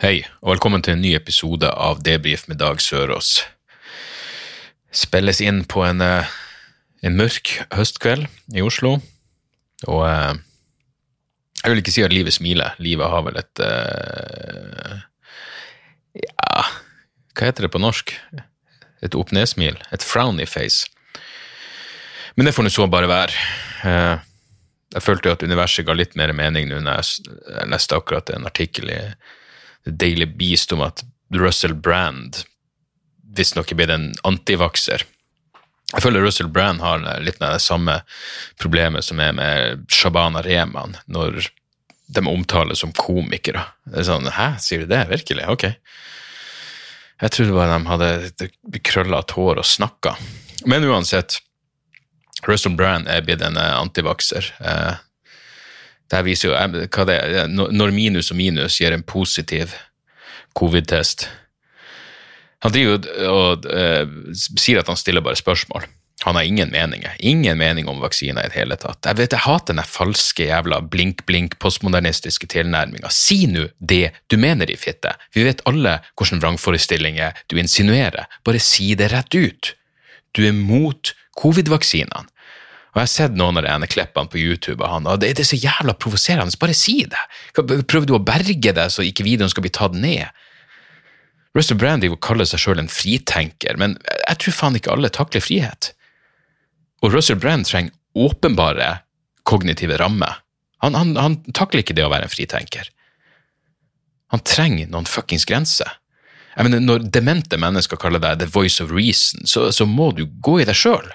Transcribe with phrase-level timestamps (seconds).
[0.00, 3.42] Hei, og velkommen til en ny episode av Debrif med Dag Sørås.
[4.96, 6.30] Spilles inn på en, eh,
[7.04, 8.24] en mørk høstkveld
[8.56, 8.94] i Oslo,
[9.84, 10.38] og eh,
[11.60, 12.78] jeg vil ikke si at livet smiler.
[12.80, 14.94] Livet har vel et eh,
[16.24, 16.64] Ja,
[17.36, 18.14] hva heter det på norsk?
[19.04, 19.76] Et opp-ned-smil?
[19.92, 20.88] Et frowny face.
[22.40, 23.36] Men det får nå så bare være.
[24.96, 28.48] Jeg følte jo at universet ga litt mer mening nå når jeg leste akkurat en
[28.48, 29.02] artikkel i
[29.86, 32.42] The Daily Beast om at Russell Brand
[33.36, 35.04] visstnok er blitt en antivakser.
[35.90, 38.00] Jeg føler Russell Brand har litt av det samme
[38.60, 41.48] problemet som er med Shabana Rehman, når
[42.10, 43.64] de omtales som komikere.
[43.86, 45.04] Det er sånn, Hæ, sier du det?
[45.10, 45.46] Virkelig?
[45.50, 45.66] Ok.
[47.20, 50.14] Jeg trodde bare de hadde krøllete hår og snakka.
[50.70, 51.38] Men uansett,
[52.48, 54.46] Russell Brand er blitt en eh, antivakser.
[56.10, 57.46] Det viser jo hva det er.
[57.50, 59.76] Når minus og minus gir en positiv
[60.58, 61.28] covid-test.
[62.64, 65.86] Han driver og uh, sier at han stiller bare spørsmål.
[66.26, 67.14] Han har ingen meninger.
[67.18, 69.06] Ingen mening om vaksiner i det hele tatt.
[69.08, 73.08] Jeg vet, jeg hater den falske jævla blink-blink postmodernistiske tilnærminga.
[73.08, 75.14] Si nå det du mener i fitte.
[75.32, 78.28] Vi vet alle hvilke vrangforestillinger du insinuerer.
[78.44, 79.72] Bare si det rett ut.
[80.36, 82.28] Du er mot covid-vaksinene.
[82.90, 85.30] Og jeg har sett noen av de ene klippene på YouTube av han, og det,
[85.38, 86.58] er så jævla provoserende.
[86.58, 87.20] Bare si det!
[87.54, 90.26] Prøver du å berge deg så ikke videoen skal bli tatt ned?
[91.54, 93.96] Russell Brand kaller seg sjøl en fritenker, men
[94.26, 95.92] jeg tror faen ikke alle takler frihet.
[97.02, 99.00] Og Russell Brand trenger åpenbare
[99.46, 100.42] kognitive rammer.
[100.82, 102.90] Han, han, han takler ikke det å være en fritenker.
[104.34, 105.98] Han trenger noen fuckings grenser.
[106.56, 110.26] Jeg mener, Når demente mennesker kaller deg the voice of reason, så, så må du
[110.42, 111.06] gå i deg sjøl.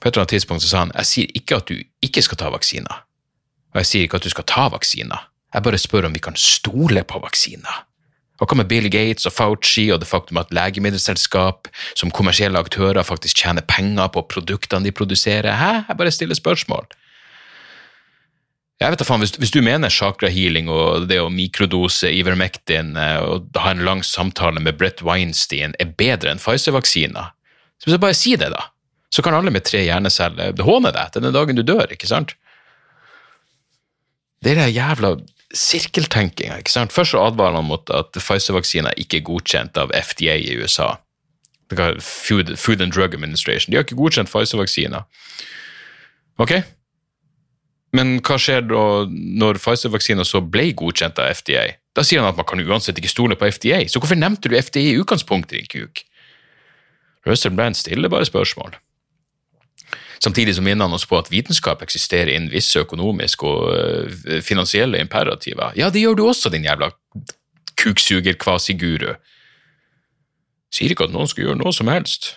[0.00, 2.40] På et eller annet tidspunkt så sa han jeg sier ikke at du ikke skal
[2.40, 3.02] ta vaksiner.
[3.74, 5.28] Og jeg sier ikke at du skal ta vaksiner.
[5.54, 7.84] Jeg bare spør om vi kan stole på vaksiner.
[8.36, 13.06] Og hva med Bill Gates og Fauci og det faktum at legemiddelselskap som kommersielle aktører
[13.06, 15.56] faktisk tjener penger på produktene de produserer?
[15.56, 15.72] Hæ?
[15.88, 16.84] Jeg bare stiller spørsmål.
[18.76, 23.22] Jeg vet da faen, hvis, hvis du mener chakra-healing og det å mikrodose Ivermectin eh,
[23.24, 27.32] og ha en lang samtale med Brett Weinstein er bedre enn Pfizer-vaksiner,
[27.80, 28.66] så bare si det, da.
[29.16, 32.34] Så kan alle med tre hjerneceller håne deg til den dagen du dør, ikke sant?
[34.44, 35.14] Det er den jævla
[35.56, 36.92] sirkeltenkinga, ikke sant?
[36.92, 40.98] Først så advarer han mot at Pfizer-vaksiner ikke er godkjent av FDA i USA.
[41.72, 43.72] Food, Food and Drug Administration.
[43.72, 45.08] De har ikke godkjent Pfizer-vaksiner.
[46.42, 46.58] Ok?
[47.96, 51.70] Men hva skjer da når Pfizer-vaksiner så ble godkjent av FDA?
[51.96, 54.58] Da sier han at man kan uansett ikke stole på FDA, så hvorfor nevnte du
[54.60, 56.04] FDA i utgangspunktet, din kuk?
[57.26, 58.76] Russell Brand stiller bare spørsmål.
[60.22, 65.00] Samtidig så minner han oss på at vitenskap eksisterer innen visse økonomiske og øh, finansielle
[65.00, 65.76] imperativer.
[65.76, 66.90] Ja, det gjør du også, din jævla
[67.76, 69.14] kuksuger-kvasiguru.
[70.72, 72.34] Sier ikke at noen skal gjøre noe som helst.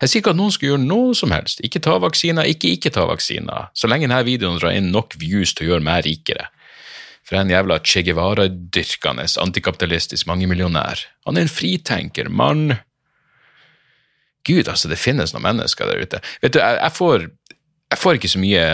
[0.00, 1.62] Jeg sier ikke at noen skal gjøre noe som helst.
[1.66, 3.70] Ikke ta vaksiner, ikke ikke ta vaksiner.
[3.76, 6.48] Så lenge denne videoen drar inn nok views til å gjøre meg rikere.
[7.22, 11.04] For en jævla Che Guevara-dyrkende, antikapitalistisk mangemillionær.
[11.28, 12.80] Han er en fritenker, mann.
[14.48, 16.22] Gud, altså, det finnes noen mennesker der ute.
[16.42, 17.28] Vet du, jeg, jeg, får,
[17.94, 18.66] jeg får ikke så mye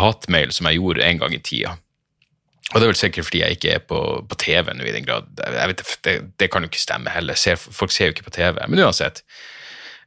[0.00, 1.76] hatmail som jeg gjorde en gang i tida.
[2.70, 5.06] Og det er vel sikkert fordi jeg ikke er på, på TV nå i den
[5.06, 5.30] grad.
[5.42, 7.38] Jeg vet, det, det kan jo ikke stemme heller.
[7.38, 8.60] Ser, folk ser jo ikke på TV.
[8.70, 9.24] Men uansett,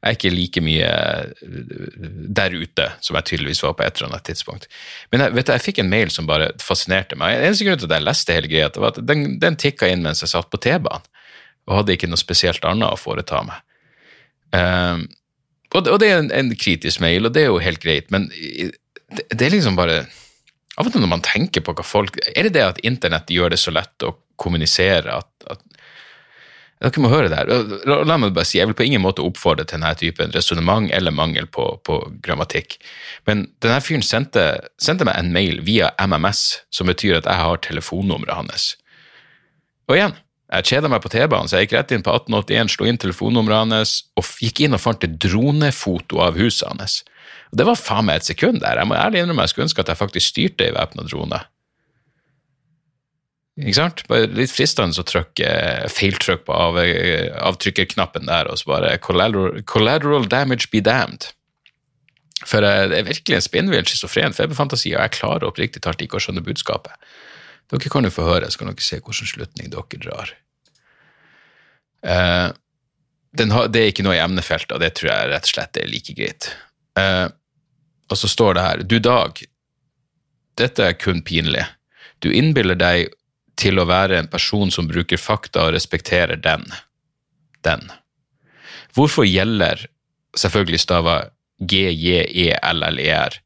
[0.03, 0.87] jeg er ikke like mye
[2.39, 4.69] der ute som jeg tydeligvis var på et eller annet tidspunkt.
[5.11, 7.35] Men jeg, vet du, jeg fikk en mail som bare fascinerte meg.
[7.35, 10.03] En eneste grunn til at jeg leste hele greia, var at den, den tikka inn
[10.03, 11.07] mens jeg satt på T-banen,
[11.67, 13.63] og hadde ikke noe spesielt annet å foreta meg.
[14.53, 15.07] Um,
[15.73, 18.27] og, og det er en, en, kritisk mail, og det er jo helt greit, men
[18.29, 20.03] det, det, er liksom bare
[20.77, 23.53] Av og til når man tenker på hva folk Er det det at internett gjør
[23.53, 25.61] det så lett å kommunisere at, at
[26.83, 27.51] Dere må høre det her.
[27.87, 31.15] La meg bare si, Jeg vil på ingen måte oppfordre til denne typen resonnement eller
[31.15, 32.75] mangel på, på, grammatikk.
[33.29, 34.43] Men denne fyren sendte,
[34.81, 36.41] sendte, meg en mail via MMS,
[36.75, 38.73] som betyr at jeg har telefonnummeret hans.
[39.87, 40.17] Og igjen,
[40.53, 43.73] jeg kjeda meg på T-banen, så jeg gikk rett inn på 1881, slo inn telefonnummeret
[43.73, 47.01] hans og gikk inn og fant et dronefoto av huset hans.
[47.51, 48.81] Og Det var faen meg et sekund der.
[48.81, 51.41] Jeg må ærlig innrømme jeg skulle ønske at jeg faktisk styrte ei væpna drone.
[53.61, 54.01] Ikke sant?
[54.09, 55.49] Bare litt fristende å trykke
[55.93, 56.79] feiltrykk på av,
[57.51, 61.29] avtrykkerknappen der, og så bare collateral, collateral damage be damned.
[62.49, 66.17] For eh, det er virkelig en spinnvill schizofren feberfantasi, og jeg klarer oppriktig talt ikke
[66.19, 66.97] å skjønne budskapet.
[67.71, 70.33] Dere kan jo få høre, så kan dere se hvilken slutning dere drar.
[72.03, 72.49] Eh,
[73.53, 75.89] har, det er ikke noe i emnefeltet, og det tror jeg rett og slett er
[75.89, 76.51] like greit.
[76.99, 77.27] Eh,
[78.11, 79.39] og så står det her Du, Dag,
[80.59, 81.65] dette er kun pinlig.
[82.21, 83.13] Du innbiller deg
[83.59, 86.65] til å være en person som bruker fakta og respekterer den.
[87.65, 87.87] Den.
[88.93, 89.87] Hvorfor gjelder
[90.37, 91.15] selvfølgelig stava
[91.63, 93.39] G-J-E-L-L-E-R?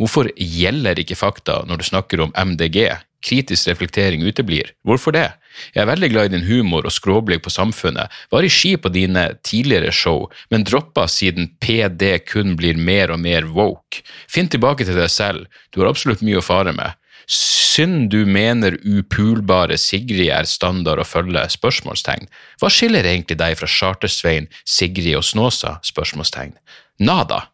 [0.00, 2.78] Hvorfor gjelder ikke fakta når du snakker om MDG?
[3.22, 4.72] Kritisk reflektering uteblir.
[4.86, 5.28] Hvorfor det?
[5.74, 8.90] Jeg er veldig glad i din humor og skråblikk på samfunnet, var i ski på
[8.92, 14.02] dine tidligere show, men droppa siden PD kun blir mer og mer woke.
[14.30, 16.98] Finn tilbake til deg selv, du har absolutt mye å fare med.
[17.30, 21.44] Synd du mener upulbare Sigrid er standard å følge?
[21.54, 22.26] spørsmålstegn.
[22.60, 25.78] Hva skiller egentlig deg fra Chartersvein, Sigrid og Snåsa?
[25.86, 26.56] spørsmålstegn.
[27.00, 27.51] Nada.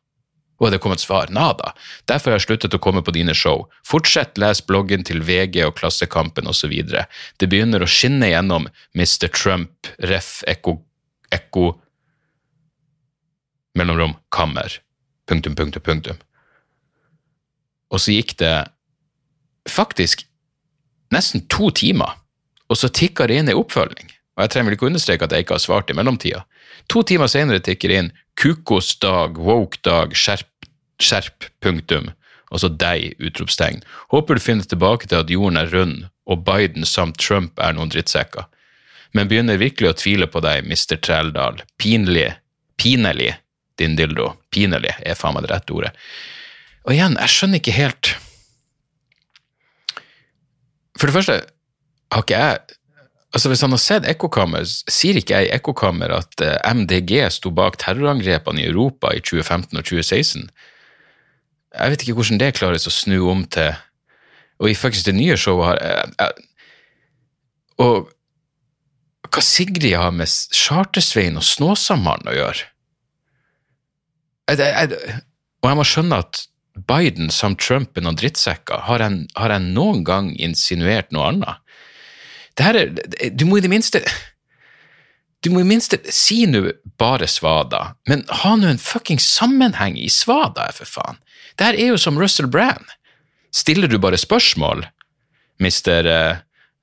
[0.59, 1.31] Og det kommet svar?
[1.31, 1.73] Nada.
[2.11, 3.69] Derfor har jeg sluttet å komme på dine show.
[3.87, 6.75] Fortsett les bloggen til VG og Klassekampen osv.
[7.39, 8.67] Det begynner å skinne gjennom
[8.99, 9.29] Mr.
[9.31, 10.81] Trump, ref, ekko,
[11.35, 11.71] ekko
[13.79, 14.81] Mellomrom, kammer.
[15.29, 16.19] Punktum, punktum, punktum.
[17.95, 18.55] Og så gikk det
[19.71, 20.25] faktisk
[21.15, 22.17] nesten to timer,
[22.69, 24.11] og så tikka det inn ei oppfølging.
[24.37, 26.43] Og jeg trenger vel ikke understreke at jeg ikke har svart i mellomtida.
[26.89, 30.69] To timer senere tikker det inn kukosdag, woke-dag, skjerp,
[31.03, 32.13] skjerp, punktum,
[32.49, 33.83] og så deg, utropstegn.
[34.15, 37.93] Håper du finner tilbake til at jorden er rund, og Biden samt Trump er noen
[37.93, 38.47] drittsekker.
[39.17, 40.97] Men begynner virkelig å tvile på deg, Mr.
[41.03, 41.63] Trældal.
[41.81, 42.31] Pinlig,
[42.81, 43.35] pinlig,
[43.81, 44.35] din dildo.
[44.55, 45.93] Pinlig er faen meg det rette ordet.
[46.87, 48.15] Og igjen, jeg skjønner ikke helt
[50.99, 51.39] for det første
[52.13, 52.78] har ikke jeg
[53.35, 57.53] Altså Hvis han har sett Ekkokammer, sier ikke jeg i Ekkokammer at eh, MDG sto
[57.53, 60.47] bak terrorangrepene i Europa i 2015 og 2016?
[61.77, 63.75] Jeg vet ikke hvordan det klares å snu om til
[64.59, 66.47] Og i faktisk det nye showet har jeg, jeg,
[67.85, 68.09] Og
[69.29, 72.69] hva Sigrid har med Chartersveien og Snåsamannen å gjøre?
[74.49, 74.97] Jeg,
[75.61, 76.47] og jeg må skjønne at
[76.89, 78.87] Biden samt Trump er noen drittsekker.
[78.87, 81.68] Har jeg, har jeg noen gang insinuert noe annet?
[82.59, 82.93] Her er,
[83.31, 84.03] du må i det minste
[85.45, 86.65] du må i minste si nå
[86.99, 91.21] bare svada, men ha nå en fucking sammenheng i svada, for faen.
[91.55, 92.91] Det her er jo som Russell Brand.
[93.55, 94.85] Stiller du bare spørsmål,
[95.63, 96.41] mister uh,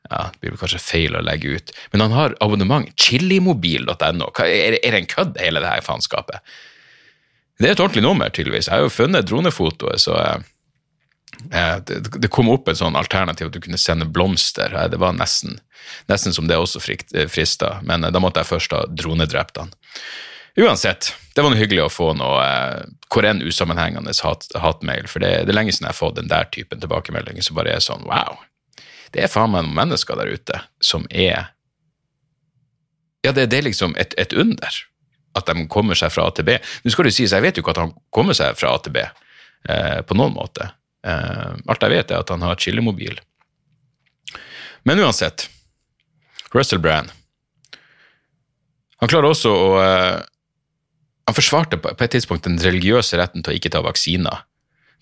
[0.10, 4.32] ja, Det blir kanskje feil å legge ut, men han har abonnement chilimobil.no.
[4.46, 6.56] Er, er det en kødd, hele det her faenskapet?
[7.60, 8.68] Det er et ordentlig nummer, tydeligvis.
[8.68, 10.52] Jeg har jo funnet dronefotoet, så eh, eh
[11.86, 14.74] det, det, kom opp et sånn alternativ at du kunne sende blomster.
[14.92, 15.60] Det var nesten,
[16.12, 16.82] nesten som det også
[17.14, 19.74] eh, frista, men eh, da måtte jeg først ha dronedrept han.
[20.56, 25.32] Uansett, det var noe hyggelig å få noe eh, hvor enn usammenhengende hat, for det,
[25.44, 28.08] det, er lenge siden jeg har fått den der typen tilbakemeldinger som bare er sånn
[28.08, 28.40] wow.
[29.12, 31.52] Det er faen meg noen mennesker der ute som er
[33.26, 34.82] Ja, det, det er liksom et, et under
[35.36, 36.56] at de kommer seg fra A til B.
[36.84, 38.96] Nå skal det sies, Jeg vet jo ikke at han kommer seg fra A til
[38.96, 40.70] B eh, på noen måte.
[41.06, 43.20] Eh, alt jeg vet, er at han har chillemobil.
[44.86, 45.50] Men uansett,
[46.54, 47.10] Russell Brand
[49.02, 50.20] Han klarer også å eh,
[51.28, 54.46] Han forsvarte på, et tidspunkt den religiøse retten til å ikke ta vaksiner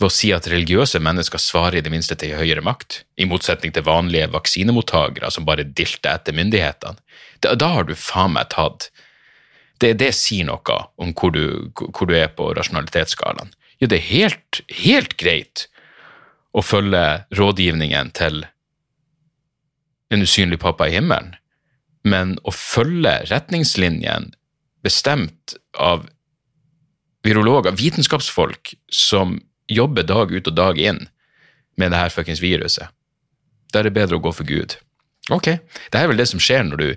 [0.01, 3.75] ved å si at religiøse mennesker svarer i det minste til høyere makt, i motsetning
[3.75, 6.97] til vanlige vaksinemottakere som bare dilter etter myndighetene.
[7.45, 8.89] Da, da har du faen meg tatt
[9.83, 13.53] det, det sier noe om hvor du, hvor du er på rasjonalitetsskalaen.
[13.77, 15.67] Ja, det er helt, helt greit
[16.53, 18.43] å følge rådgivningen til
[20.13, 21.33] en usynlig pappa i himmelen,
[22.05, 24.33] men å følge retningslinjen
[24.83, 26.05] bestemt av
[27.23, 29.39] virologer, vitenskapsfolk som
[29.71, 31.05] jobber dag ut og dag inn
[31.79, 32.91] med det her fuckings viruset,
[33.71, 34.75] da er det bedre å gå for Gud.
[35.31, 35.47] Ok.
[35.89, 36.87] Det er vel det som skjer når du,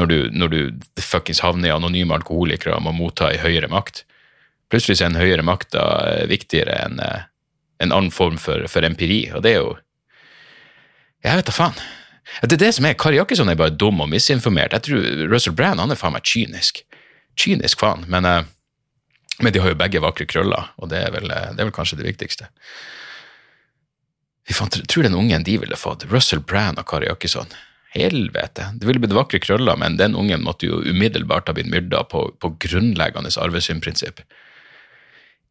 [0.00, 0.60] når du, når du
[1.04, 4.06] fuckings havner i anonyme alkoholikere og må motta en høyere makt.
[4.72, 5.84] Plutselig er en høyere makt da
[6.30, 7.26] viktigere enn eh,
[7.78, 9.76] en annen form for, for, empiri, og det er jo
[11.24, 11.78] Jeg vet da faen.
[12.42, 12.94] Det er det som er.
[12.98, 14.74] Kari Jakkesson er bare dum og misinformert.
[14.76, 16.82] Jeg tror Russell Brand han er faen meg kynisk.
[17.40, 18.04] Kynisk faen.
[18.12, 18.44] Men, eh,
[19.40, 21.74] men de har jo begge vakre krøller, og det er vel, eh, det er vel
[21.74, 22.46] kanskje det viktigste.
[24.46, 26.06] Fy faen, tror den ungen de ville fått.
[26.12, 27.50] Russell Brand og Kari Jakkesson.
[27.96, 28.68] Helvete.
[28.78, 32.28] Det ville blitt vakre krøller, men den ungen måtte jo umiddelbart ha blitt myrda på,
[32.38, 34.20] på grunnleggende arvesyndprinsipp.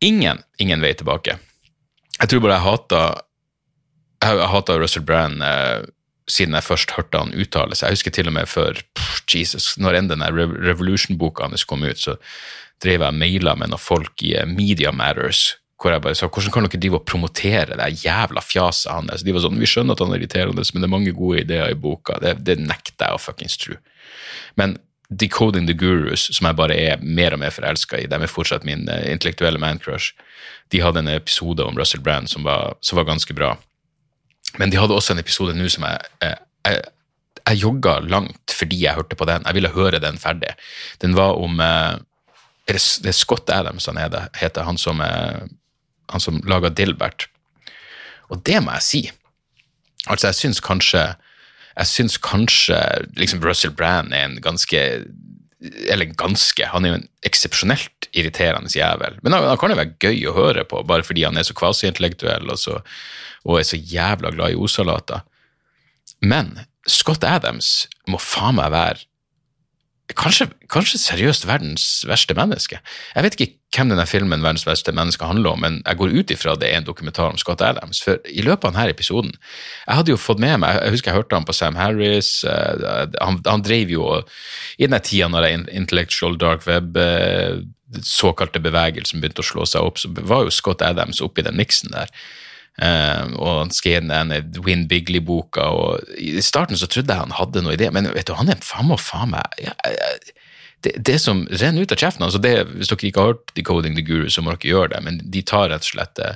[0.06, 1.40] Ingen, ingen vei tilbake.
[2.22, 3.02] Jeg tror bare jeg hata
[4.26, 5.84] jeg hata Russell Brand eh,
[6.32, 7.92] siden jeg først hørte han uttale seg.
[7.92, 12.00] Jeg husker til og med før pff, Jesus, når enn den Revolution-boka hans kom ut,
[12.02, 12.16] så
[12.82, 16.30] drev jeg og maila med noen folk i eh, Media Matters, hvor jeg bare sa
[16.32, 19.26] hvordan kan dere drive og promotere det jævla fjaset hans?
[19.28, 21.74] De var sånn, vi skjønner at han er irriterende, men det er mange gode ideer
[21.74, 22.18] i boka.
[22.24, 23.78] Det, det nekter jeg å fuckings tro.
[24.58, 24.78] Men
[25.10, 28.66] Decoding the Gurus, som jeg bare er mer og mer forelska i, de er fortsatt
[28.66, 30.16] min eh, intellektuelle man-crush,
[30.74, 33.54] de hadde en episode om Russell Brand som var, som var ganske bra.
[34.58, 36.82] Men de hadde også en episode nå som jeg, jeg, jeg,
[37.44, 39.46] jeg jogga langt fordi jeg hørte på den.
[39.46, 40.56] Jeg ville høre den ferdig.
[41.04, 42.00] Den var om eh,
[42.66, 45.46] det, det er Scott Adams han heter, heter han som, eh,
[46.10, 47.28] han som laga Dilbert.
[48.34, 49.04] Og det må jeg si.
[50.08, 51.04] Altså, jeg syns kanskje
[51.76, 52.80] jeg syns kanskje
[53.20, 54.82] liksom Russell Brand er en ganske
[55.90, 59.18] Eller ganske, han er jo en eksepsjonelt irriterende jævel.
[59.24, 61.56] Men han, han kan jo være gøy å høre på, bare fordi han er så
[61.58, 62.92] kvasiintellektuell og,
[63.48, 65.24] og er så jævla glad i osalater.
[66.22, 66.54] Men
[66.88, 69.08] Scott Adams må faen meg være
[70.14, 72.78] Kanskje, kanskje seriøst verdens verste menneske.
[73.16, 76.34] Jeg vet ikke hvem denne filmen Verdens verste menneske handler om, men jeg går ut
[76.36, 78.04] ifra det er en dokumentar om Scott Adams.
[78.06, 81.18] For i løpet av denne episoden Jeg hadde jo fått med meg Jeg husker jeg
[81.18, 82.44] hørte han på Sam Harris.
[82.46, 84.06] eh, Han, han drev jo
[84.78, 87.66] I den tida når det intellectual dark web eh,
[88.06, 91.94] såkalte bevegelsen begynte å slå seg opp, så var jo Scott Adams oppi den miksen
[91.94, 92.10] der.
[92.84, 94.34] Eh, og han skrev den
[94.66, 98.36] Win Bigley-boka, og i starten så trodde jeg han hadde noe idé, men vet du,
[98.36, 99.72] han er faen meg faen meg ja,
[100.84, 103.96] det, det som renner ut av kjeften altså det, Hvis dere ikke har hørt Decoding
[103.96, 106.36] the Guru, så må dere gjøre det, men de tar rett og slett eh,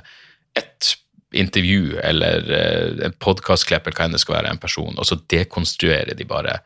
[0.58, 0.94] et
[1.36, 5.20] intervju eller eh, en podkastklipp eller hva enn det skal være, en person, og så
[5.30, 6.58] dekonstruerer de bare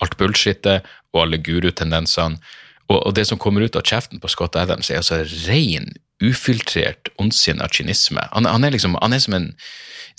[0.00, 2.40] alt bullshitet og alle gurutendensene.
[2.88, 7.08] Og, og det som kommer ut av kjeften på Scott Adams, er altså ren, ufiltrert
[7.20, 8.22] ondsinna kynisme.
[8.32, 9.50] Han, han er liksom, han er som en,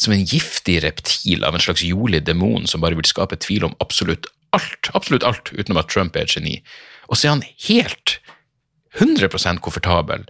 [0.01, 3.77] som en giftig reptil av en slags jolig demon som bare vil skape tvil om
[3.84, 6.58] absolutt alt, absolutt alt, utenom at Trump er et geni.
[7.08, 8.17] Og så er han helt
[9.00, 10.25] 100% komfortabel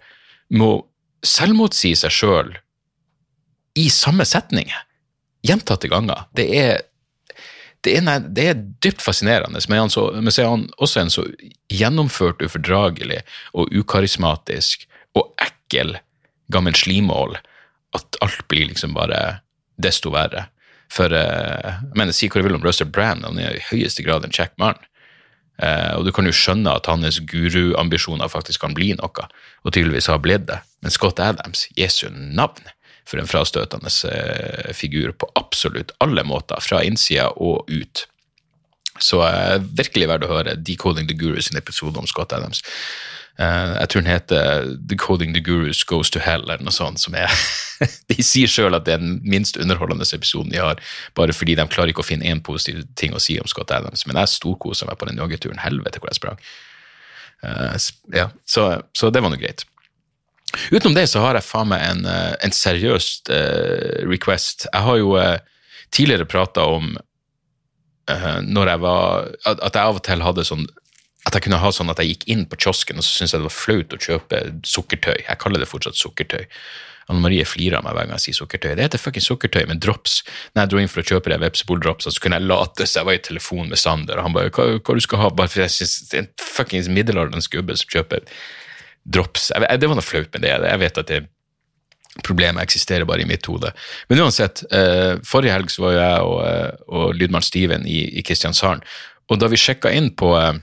[0.51, 0.82] med å
[1.25, 2.56] selvmotsi seg sjøl
[3.80, 4.88] i samme setninger
[5.48, 6.25] gjentatte ganger.
[6.38, 6.82] Det er,
[7.86, 11.25] det er, det er dypt fascinerende, men, så, men så er han også en så
[11.72, 13.22] gjennomført ufordragelig
[13.58, 14.86] og ukarismatisk
[15.18, 15.98] og ekkel
[16.51, 17.38] gammel slimål
[17.96, 19.41] at alt blir liksom bare
[19.82, 20.48] desto verre.
[20.91, 24.03] For eh, jeg mener, si hva du vil om Russell Brand, han er i høyeste
[24.06, 24.80] grad en kjekk mann.
[25.62, 29.27] Eh, og du kan jo skjønne at hans guruambisjoner faktisk kan bli noe,
[29.63, 30.60] og tydeligvis har blitt det.
[30.84, 32.72] Men Scott Adams, Jesu navn,
[33.08, 38.06] for en frastøtende eh, figur på absolutt alle måter, fra innsida og ut.
[39.01, 39.24] Så
[39.80, 42.62] virkelig verdt å høre Decoding the Guru sin episode om Scott Adams.
[43.40, 47.00] Eh, jeg tror den heter The Coding the Gurus Goes to Hell, eller noe sånt.
[47.00, 47.32] som er
[48.12, 50.82] De sier sjøl at det er den minst underholdende episoden de har,
[51.18, 54.06] bare fordi de klarer ikke å finne én positiv ting å si om Scott Adams.
[54.06, 55.62] Men jeg storkosa meg på den joggeturen.
[55.64, 56.42] Helvete hvor jeg sprang.
[57.44, 57.78] Eh,
[58.18, 59.66] ja, så, så det var nå greit.
[60.72, 64.68] Utenom det så har jeg faen meg en, eh, en seriøst uh, request.
[64.68, 65.38] Jeg har jo uh,
[65.96, 66.92] tidligere prata om
[68.12, 70.68] uh, når jeg var at, at jeg av og til hadde sånn
[71.28, 73.44] at jeg kunne ha sånn at jeg gikk inn på kiosken og så syntes jeg
[73.44, 75.20] det var flaut å kjøpe sukkertøy.
[75.28, 76.48] Jeg kaller det fortsatt sukkertøy.
[77.12, 78.72] Anne Marie flirer av meg hver gang jeg sier sukkertøy.
[78.78, 80.22] Det heter fucking sukkertøy med drops.
[80.54, 83.10] Når jeg dro inn for å kjøpe de Vepsebol-dropsa, så kunne jeg late så jeg
[83.10, 85.62] var i telefon med Sander, og han bare hva, 'Hva du skal ha?' Bare for
[85.62, 88.25] jeg synes det er en fuckings middelaldrende gubbe som kjøper
[89.06, 89.51] drops.
[89.51, 90.56] Jeg, det var noe flaut med det.
[90.56, 91.22] Jeg vet at det
[92.24, 93.72] problemet eksisterer bare i mitt hode.
[94.10, 98.20] Men uansett, eh, forrige helg så var jo jeg og, eh, og lydmann Steven i,
[98.20, 98.84] i Kristiansand,
[99.32, 100.60] og da vi sjekka inn på eh,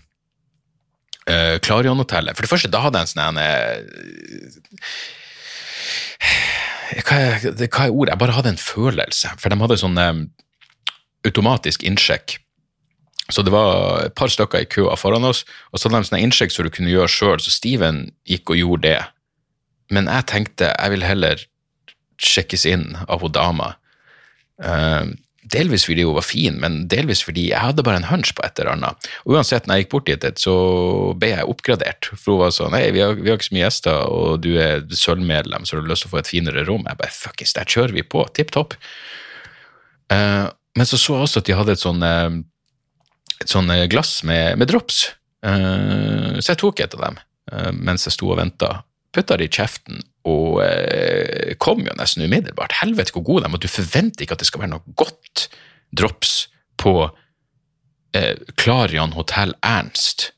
[1.28, 3.78] eh, Klarion-hotellet For det første, da hadde jeg en sånn eh,
[7.04, 8.12] hva, hva er ordet?
[8.14, 9.30] Jeg bare hadde en følelse.
[9.38, 10.22] For de hadde sånn um,
[11.28, 12.38] automatisk innsjekk.
[13.28, 16.24] Så det var et par stykker i køa foran oss, og så hadde de sånn
[16.24, 19.02] innsjekk som du kunne gjøre sjøl, så Steven gikk og gjorde det.
[19.92, 21.44] Men jeg tenkte jeg vil heller
[22.18, 23.74] sjekkes inn av hun dama.
[24.64, 25.12] Eh,
[25.54, 28.60] delvis fordi hun var fin, men delvis fordi jeg hadde bare en hunch på et
[28.60, 29.08] eller annet.
[29.24, 30.56] Og uansett, når jeg gikk bort dit, så
[31.18, 32.10] ble jeg oppgradert.
[32.14, 34.84] For hun var sånn Hei, vi vi har ikke så mye gjester, og du er
[34.92, 36.86] sølvmedlem, så du har lyst til å få et finere rom.
[36.88, 38.26] Jeg bare fuckings, der kjører vi på.
[38.36, 38.76] Tipp topp.
[40.12, 42.38] Uh, men så så jeg også at de hadde et sånn eh,
[43.42, 45.08] et sånn eh, glass med, med drops.
[45.44, 48.80] Uh, så jeg tok et av dem uh, mens jeg sto og venta.
[49.14, 52.76] Putta det i kjeften og eh, kom jo nesten umiddelbart.
[52.82, 53.62] Helvete hvor gode de er.
[53.62, 55.48] Du forventer ikke at det skal være noe godt
[55.96, 56.34] drops
[56.80, 56.94] på
[58.16, 60.32] eh, Klarion hotell Ernst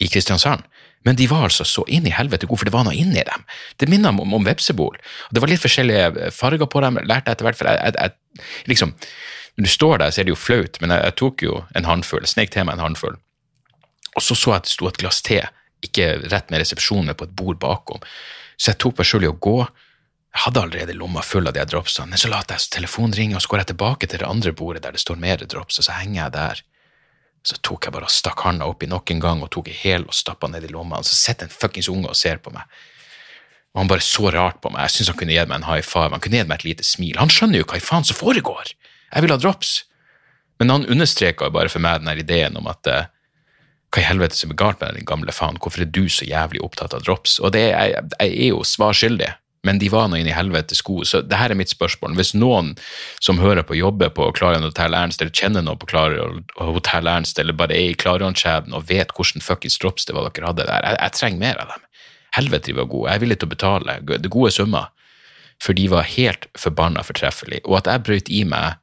[0.00, 0.66] i Kristiansand.
[1.04, 3.44] Men de var altså så inn i helvete gode, for det var noe inni dem.
[3.80, 4.98] Det minner om, om vepsebol.
[5.32, 7.58] Det var litt forskjellige farger på dem, lærte jeg etter hvert.
[7.60, 8.92] for jeg, jeg, jeg liksom,
[9.56, 12.26] Når du står der, så er det jo flaut, men jeg, tok jo en håndfull,
[12.28, 13.16] snek til meg en håndfull.
[14.16, 15.40] Og så så jeg at det sto et glass te,
[15.84, 18.04] ikke rett med resepsjonen, på et bord bakom.
[18.60, 19.56] Så jeg tok meg sjøl i å gå.
[20.30, 23.42] Jeg hadde allerede lomma full av de dropsene, men så lot jeg telefonen ringe, og
[23.42, 25.96] så går jeg tilbake til det andre bordet der det står mer drops, og så
[25.96, 26.62] henger jeg der.
[27.46, 30.04] Så tok jeg bare og stakk handa oppi nok en gang og tok en hel
[30.04, 32.68] og stappa ned i lomma, og så sitter en fuckings unge og ser på meg.
[33.72, 34.84] Og han bare så rart på meg.
[34.86, 36.86] Jeg syns han kunne gitt meg en high five, han kunne gitt meg et lite
[36.86, 37.16] smil.
[37.18, 38.74] Han skjønner jo hva i faen som foregår!
[39.10, 39.72] Jeg vil ha drops!
[40.60, 43.08] Men han understreka bare for meg den ideen om at eh,
[43.90, 46.62] hva i helvete som er galt med den gamle faen, hvorfor er du så jævlig
[46.62, 47.38] opptatt av drops?
[47.42, 49.32] Og det, jeg, jeg er jo svar skyldig,
[49.66, 52.14] men de var nå inn i helvete sko, så det her er mitt spørsmål.
[52.16, 52.72] Hvis noen
[53.20, 57.38] som hører på, jobber på Clarion Hotel Ernst, eller kjenner noen på Clarion Hotel Ernst,
[57.42, 60.86] eller bare er i Klarionskjeden og vet hvordan fuckings drops det var dere hadde der,
[60.86, 61.84] jeg, jeg trenger mer av dem.
[62.38, 63.10] Helvete, de var gode.
[63.10, 64.92] Jeg er villig til å betale det gode summer,
[65.60, 67.66] for de var helt forbanna fortreffelige.
[67.66, 68.79] Og at jeg brøt i meg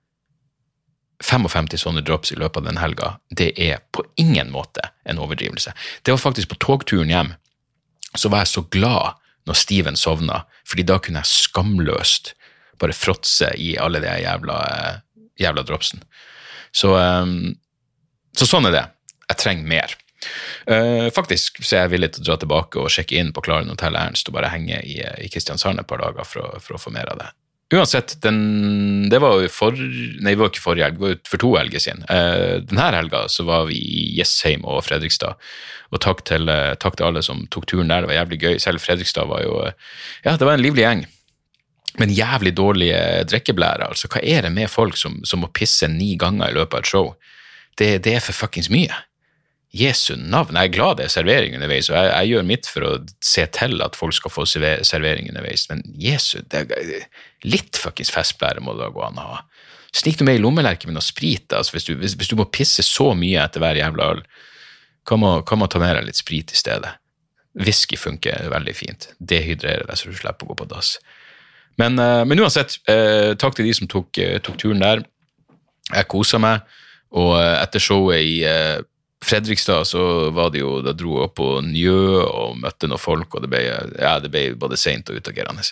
[1.23, 5.73] 55 sånne drops i løpet av den helga, det er på ingen måte en overdrivelse.
[6.05, 7.33] Det var faktisk på togturen hjem,
[8.15, 12.33] så var jeg så glad når Steven sovna, fordi da kunne jeg skamløst
[12.77, 16.03] bare fråtse i alle de jævla, eh, jævla dropsen.
[16.71, 17.55] Så, um,
[18.37, 18.83] så sånn er det.
[19.31, 19.95] Jeg trenger mer.
[20.69, 23.69] Uh, faktisk så er jeg villig til å dra tilbake og sjekke inn på Klaren
[23.71, 26.93] hotell Ernst og bare henge i, i Kristiansand et par dager for, for å få
[26.93, 27.29] mer av det.
[27.73, 31.41] Uansett, den, det var jo for Nei, det var ikke forrige helg, det var for
[31.41, 32.05] to helger siden.
[32.07, 35.35] Eh, denne helga var vi i Jessheim og Fredrikstad.
[35.91, 38.55] Og takk til, uh, takk til, alle som tok turen der, det var jævlig gøy.
[38.59, 41.05] Selv Fredrikstad var jo uh, Ja, det var en livlig gjeng.
[41.97, 42.99] Men jævlig dårlige
[43.31, 43.87] drikkeblærer.
[43.87, 46.83] Altså, hva er det med folk som, som, må pisse ni ganger i løpet av
[46.83, 47.13] et show?
[47.79, 48.95] Det, det er for fuckings mye.
[49.77, 50.57] Jesu navn.
[50.57, 52.91] Jeg er glad det er servering underveis, og jeg, jeg, gjør mitt for å
[53.23, 57.07] se til at folk skal få servering underveis, men Jesu, det er,
[57.45, 59.41] litt fuckings festblære må det da gå an å ha.
[59.95, 62.47] Snik noe med i lommelerken med noe sprit, altså, hvis, du, hvis, hvis, du, må
[62.53, 64.23] pisse så mye etter hver jævla øl,
[65.17, 66.97] man, kan ta med deg litt sprit i stedet.
[67.57, 69.07] Whisky funker veldig fint.
[69.23, 70.97] Dehydrerer deg så du slipper å gå på dass.
[71.79, 75.05] Men, uh, men uansett, uh, takk til de som tok, uh, tok turen der.
[75.93, 76.67] Jeg kosa meg,
[77.15, 78.41] og etter showet i
[79.27, 80.01] Fredrikstad så
[80.35, 83.51] var det jo, da dro jeg opp på Njø og møtte noen folk, og det
[83.51, 83.63] ble,
[83.99, 85.65] ja, det ble både seint og utagerende.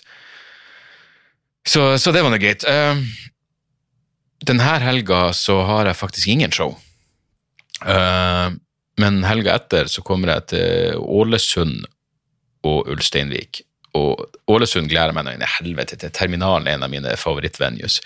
[1.65, 2.65] Så, så, det var nå greit.
[2.67, 2.99] Uh,
[4.45, 6.75] denne helga så har jeg faktisk ingen show.
[7.81, 8.53] Uh,
[9.01, 11.87] men helga etter så kommer jeg til Ålesund
[12.67, 13.63] og Ulsteinvik.
[13.95, 16.13] Og Ålesund gleder jeg meg nå inn i helvete til.
[16.15, 18.01] Terminalen er en av mine favorittvenues.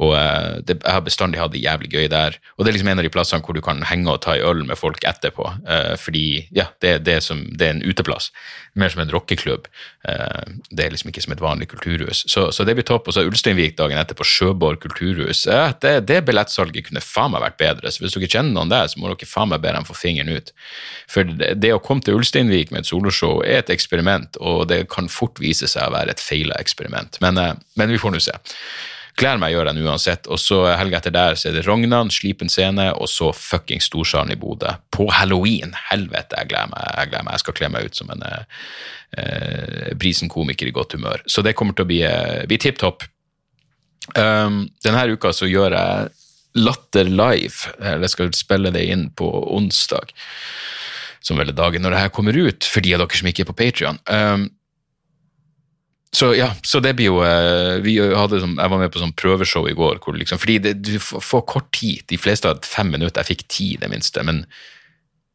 [0.00, 2.38] Og uh, det, jeg har bestandig hatt det jævlig gøy der.
[2.56, 4.46] Og det er liksom en av de plassene hvor du kan henge og ta en
[4.48, 5.48] øl med folk etterpå.
[5.66, 8.30] Uh, fordi ja, det, det, er som, det, er en uteplass.
[8.78, 9.68] Mer som en rockeklubb.
[10.08, 12.24] Uh, det er liksom ikke som et vanlig kulturhus.
[12.30, 13.10] Så, så det blir topp.
[13.10, 15.44] Og så Ulsteinvik dagen etter på Sjøborg kulturhus.
[15.50, 17.92] Ja, det, det billettsalget kunne faen meg vært bedre.
[17.92, 20.32] Så hvis dere kjenner noen der, så må dere faen meg be dem få fingeren
[20.32, 20.54] ut.
[21.10, 25.10] For det å komme til Ulsteinvik med et soloshow er et eksperiment, og det kan
[25.12, 27.20] fort vise seg å være et feila eksperiment.
[27.22, 27.38] Men,
[27.78, 28.34] men vi får nå se.
[29.20, 30.28] Gleder meg å gjøre den uansett.
[30.32, 34.32] Og så helga etter der så er det Rognan, Slipen scene, og så fuckings Storsalen
[34.32, 34.72] i Bodø.
[34.94, 35.74] På halloween!
[35.90, 36.86] Helvete, jeg gleder meg.
[36.96, 37.36] Jeg, gleder meg.
[37.36, 41.24] jeg skal kle meg ut som en eh, Brisen-komiker i godt humør.
[41.28, 43.04] Så det kommer til å bli, eh, bli tipp topp.
[44.16, 46.10] Um, denne uka så gjør jeg
[46.58, 47.70] Latter live.
[47.80, 50.10] Jeg skal spille det inn på onsdag,
[51.24, 53.46] som vel er dagen når det her kommer ut, for de av dere som ikke
[53.46, 54.00] er på Patrion.
[54.10, 54.50] Um,
[56.12, 57.80] så ja, så det blir jo eh,
[58.40, 60.00] som, Jeg var med på sånn prøveshow i går.
[60.04, 62.04] Hvor liksom, fordi det, du får kort tid.
[62.12, 63.22] De fleste hadde fem minutter.
[63.22, 64.20] Jeg fikk ti, det minste.
[64.28, 64.42] Men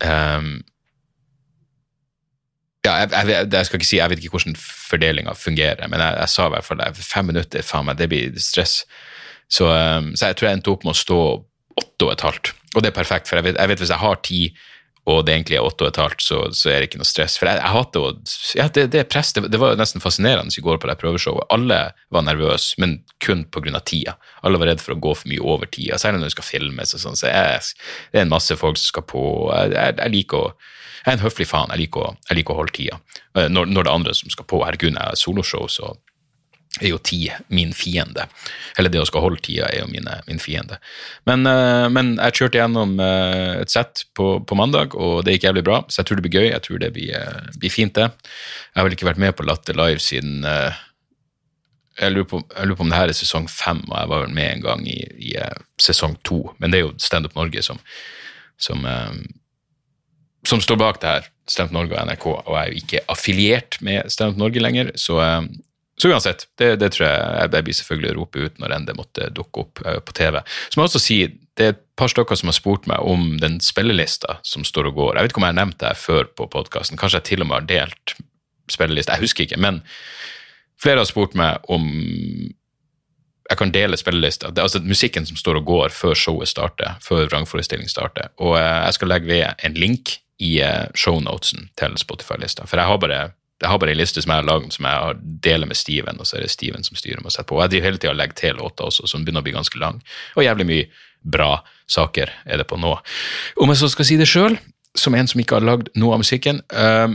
[0.06, 0.52] um,
[2.86, 6.20] ja, jeg, jeg, jeg, skal ikke si, jeg vet ikke hvordan fordelinga fungerer, men jeg,
[6.22, 6.86] jeg, sa i hvert fall.
[7.02, 8.84] Fem minutter, faen meg, det blir stress.
[9.50, 11.22] Så, um, så jeg tror jeg endte opp med å stå
[11.78, 12.54] åtte og et halvt.
[12.76, 14.66] Og det er perfekt, for jeg vet, jeg vet hvis jeg har tid
[15.08, 17.38] og det egentlig er åtte og et halvt, så, så er det ikke noe stress.
[17.40, 18.10] For jeg, jeg hater å
[18.60, 19.32] Ja, det, det press.
[19.36, 21.48] Det, det, var nesten fascinerende i går på det prøveshowet.
[21.54, 21.78] Alle
[22.14, 23.80] var nervøse, men kun pga.
[23.80, 24.18] tida.
[24.44, 26.92] Alle var redd for å gå for mye over tida, særlig når det skal filmes
[26.98, 27.20] og sånn.
[27.20, 27.62] Så jeg,
[28.12, 29.24] det er en masse folk som skal på.
[29.54, 30.52] Jeg, jeg, jeg liker å
[31.08, 31.72] jeg er en høflig faen.
[31.72, 32.98] Jeg liker å, jeg liker å holde tida.
[33.38, 34.60] Eh, når, når, det er andre som skal på.
[34.68, 35.94] Herregud, jeg har soloshow, så
[36.82, 38.28] er jo tid min fiende.
[38.78, 40.80] Eller det å skal holde tida er jo mine, min fiende.
[41.30, 45.48] Men, uh, men, jeg kjørte gjennom uh, et sett på, på, mandag, og det gikk
[45.50, 45.80] jævlig bra.
[45.88, 46.50] Så jeg tror det blir gøy.
[46.50, 48.10] Jeg tror det blir, uh, blir fint, det.
[48.74, 50.46] Jeg har vel ikke vært med på Latter Live siden
[51.98, 54.20] jeg lurer, på, jeg lurer, på, om det her er sesong fem, og jeg var
[54.22, 55.32] vel med en gang i, i
[55.82, 56.44] sesong to.
[56.62, 57.80] Men det er jo Standup Norge som,
[58.62, 58.86] som,
[60.46, 61.32] som, står bak det her.
[61.50, 65.18] Standup Norge og NRK, og jeg er jo ikke affiliert med Standup Norge lenger, så
[65.98, 68.96] så uansett, det, det tror jeg jeg blir selvfølgelig å rope ut når enn det
[68.98, 70.38] måtte dukke opp eh, på TV.
[70.70, 71.18] Så må jeg også si,
[71.58, 75.00] det er et par stykker som har spurt meg om den spillelista som står og
[75.00, 75.18] går.
[75.18, 77.50] Jeg vet ikke om jeg har nevnt det før på podkasten, kanskje jeg til og
[77.50, 78.14] med har delt
[78.70, 79.60] spillelista, jeg husker ikke.
[79.64, 79.82] Men
[80.78, 81.90] flere har spurt meg om
[83.48, 84.52] jeg kan dele spillelista.
[84.52, 88.30] Det er altså musikken som står og går før showet starter, før vrangforestillingen starter.
[88.44, 92.92] Og eh, jeg skal legge ved en link i eh, shownotesen til Spotify-lista, for jeg
[92.92, 93.22] har bare
[93.58, 96.30] jeg har bare en liste som jeg har laget, som jeg deler med Steven, og
[96.30, 97.58] så er det Steven som styrer meg og setter på.
[97.58, 99.82] Og jeg driver hele tida og legger til låter også, som begynner å bli ganske
[99.82, 99.98] lang.
[100.38, 100.86] Og jævlig mye
[101.26, 101.52] bra
[101.90, 102.94] saker er det på nå.
[103.58, 104.60] Om jeg så skal si det sjøl,
[104.98, 107.10] som en som ikke har lagd noe av musikken uh,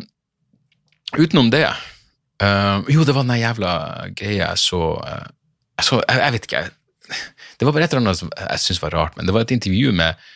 [1.18, 3.72] Utenom det uh, Jo, det var den jævla
[4.14, 5.26] greia jeg så, uh,
[5.80, 6.62] jeg, så jeg, jeg, vet ikke.
[7.58, 9.56] Det var bare et eller annet som jeg syntes var rart, men det var et
[9.56, 10.28] intervju med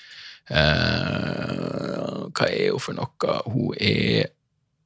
[0.47, 3.33] Hva er hun for noe?
[3.51, 4.31] Hun er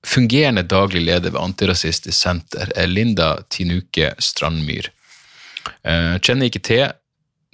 [0.06, 4.90] fungerende daglig leder ved Antirasistisk Senter, er Linda Tinuke Strandmyr.
[5.84, 6.86] kjenner ikke til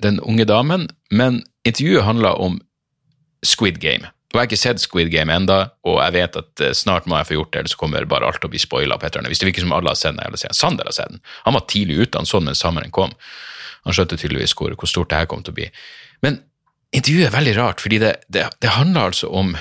[0.02, 2.61] den unge damen, men intervjuet handla om
[3.44, 4.11] Squid Game.
[4.37, 7.28] Jeg har ikke sett Squid Game enda, og jeg vet at eh, snart må jeg
[7.30, 8.98] få gjort det, ellers kommer bare alt til å bli spoila.
[9.00, 11.22] Hvis det virker som alle har sett den, Sander har sett den.
[11.46, 13.14] Han var tidlig ute, han så den mens sommeren kom.
[13.87, 15.70] Han skjønte tydeligvis hvor, hvor stort det her kom til å bli.
[16.26, 16.42] Men
[16.92, 19.54] intervjuet er veldig rart, fordi det, det, det handler altså om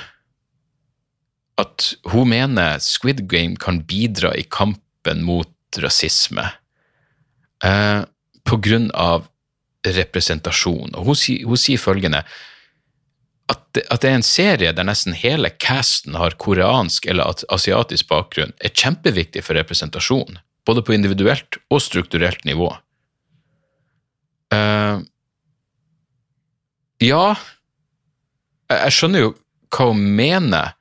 [1.62, 6.50] at hun mener Squid Game kan bidra i kampen mot rasisme
[7.64, 8.02] eh,
[8.46, 9.30] på grunn av
[9.86, 10.96] representasjon.
[10.98, 12.24] Og hun, hun sier følgende
[13.52, 18.10] at det, at det, er en serie der nesten hele casten har koreansk eller asiatisk
[18.10, 22.72] bakgrunn, er kjempeviktig for representasjon, både på individuelt og strukturelt nivå.
[24.54, 25.04] Uh,
[27.04, 27.36] ja,
[28.72, 29.34] jeg, skjønner jo
[29.76, 30.75] hva hun mener,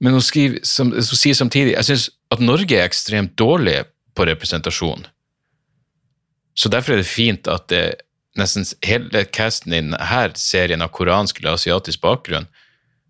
[0.00, 3.80] men hun, skriver, som, hun sier samtidig jeg syns at Norge er ekstremt dårlig
[4.14, 5.06] på representasjon.
[6.58, 7.84] Så derfor er det fint at det
[8.38, 12.46] nesten hele casten i denne serien av koransk eller asiatisk bakgrunn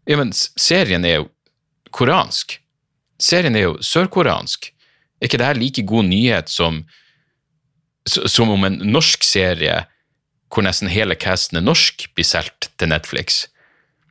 [0.09, 1.27] Ja, men serien er jo
[1.93, 2.55] koransk.
[3.21, 4.71] Serien er jo sørkoransk.
[5.21, 6.79] Er ikke det her like god nyhet som,
[8.09, 9.83] som om en norsk serie
[10.49, 13.45] hvor nesten hele casten er norsk, blir solgt til Netflix?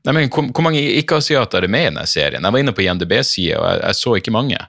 [0.08, 2.44] Nei, men Hvor, hvor mange ikke-asiater er med i denne serien?
[2.44, 4.60] Jeg var inne på IMDb-sida, og jeg, jeg så ikke mange.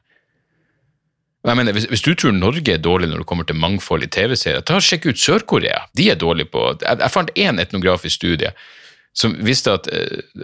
[1.47, 4.65] Mener, hvis, hvis, du tror Norge er dårlig når det kommer til mangfold i TV-serier,
[4.67, 5.85] ta og sjekk ut Sør-Korea.
[5.97, 8.51] De er dårlige på Jeg, jeg fant én etnografisk studie
[9.17, 9.89] som visste at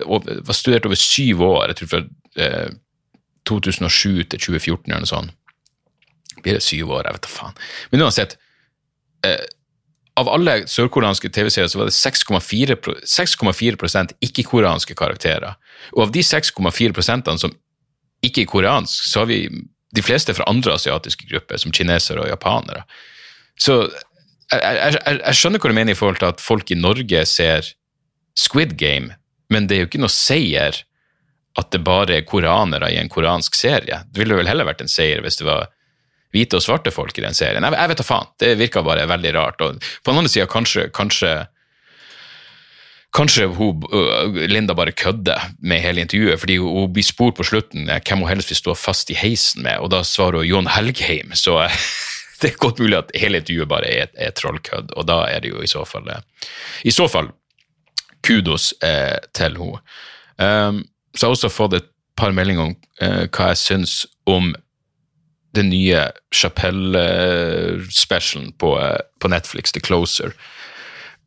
[0.03, 2.01] og var studert over syv år, jeg tror fra
[2.43, 2.71] eh,
[3.47, 5.35] 2007 til 2014 eller noe sånt.
[6.43, 7.07] Blir det syv år?
[7.07, 7.61] Jeg vet da faen.
[7.93, 8.35] Men uansett
[9.27, 9.45] uh,
[10.21, 15.57] Av alle sørkoreanske TV-serier så var det 6,4% ikke-koreanske karakterer.
[15.97, 17.55] Og av de 6,4% som
[18.25, 19.41] ikke er koreansk, så har vi
[19.95, 22.85] de fleste fra andre asiatiske grupper, som kinesere og japanere.
[23.59, 27.27] Så jeg, jeg, jeg, skjønner hva du mener i forhold til at folk i Norge
[27.31, 27.69] ser
[28.39, 29.15] Squid Game,
[29.53, 30.81] men det er jo ikke noe seier
[31.59, 34.01] at det bare er koranere i en koransk serie.
[34.11, 35.69] Det ville vel heller vært en seier hvis det var
[36.35, 37.65] hvite og svarte folk i den serien.
[37.65, 38.31] Jeg, jeg vet da faen.
[38.43, 39.65] Det virka bare veldig rart.
[39.65, 41.35] Og på den andre sida, kanskje, kanskje
[43.15, 43.85] Kanskje hun,
[44.51, 48.51] Linda bare kødder med hele intervjuet, fordi hun blir spurt på slutten hvem hun helst
[48.51, 51.31] vil stå fast i heisen med, og da svarer hun Jon Helgheim.
[51.39, 51.55] Så
[52.43, 55.55] det er godt mulig at hele intervjuet bare er, er trollkødd, og da er det
[55.55, 57.31] jo i så fall I så fall
[58.27, 59.79] kudos eh, til henne.
[60.35, 60.83] Um,
[61.15, 63.95] så jeg har også fått et par meldinger om eh, hva jeg syns
[64.27, 64.55] om
[65.55, 70.31] den nye Chapelle-specialen på, eh, på, Netflix, The Closer.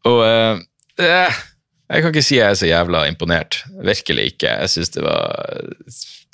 [0.08, 0.56] Og eh,
[1.00, 1.34] eh
[1.88, 3.64] jeg kan ikke si jeg er så jævla imponert.
[3.80, 4.50] Virkelig ikke.
[4.60, 5.24] Jeg synes det var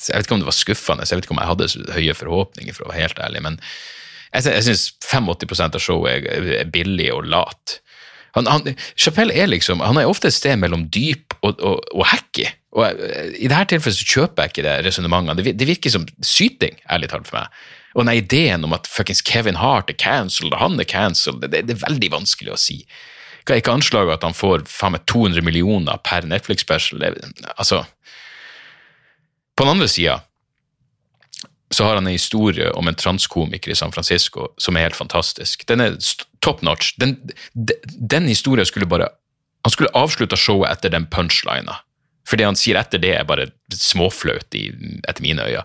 [0.09, 2.73] Jeg vet ikke om det var skuffende, jeg vet ikke om jeg hadde høye forhåpninger,
[2.73, 3.55] for å være helt ærlig, men
[4.33, 7.77] jeg, jeg syns 85% av showet er, billig og lat.
[8.33, 12.01] Han, han, Chapelle er liksom Han er ofte et sted mellom dyp og, og, og
[12.09, 12.49] hacky.
[12.73, 13.03] Og
[13.37, 15.53] I dette tilfellet så kjøper jeg ikke det resonnementet.
[15.53, 17.59] Det virker som syting, ærlig talt for meg.
[17.93, 21.65] Og den ideen om at fuckings Kevin Hart er cancelled, og han er cancelled, det,
[21.67, 22.81] det, er veldig vanskelig å si.
[23.43, 27.03] Hva er ikke anslaget at han får faen meg 200 millioner per Netflix-special?
[27.57, 27.83] Altså
[29.53, 30.21] På den andre sida
[31.73, 35.65] så har han en historie om en transkomiker i San Francisco som er helt fantastisk.
[35.67, 35.97] Den er
[36.45, 36.93] top notch.
[37.01, 37.17] Den,
[37.53, 39.09] den, den historien skulle bare
[39.63, 41.77] Han skulle avslutta showet etter den punchlina.
[42.27, 45.63] For det han sier etter det, er bare småflaut etter mine øyne.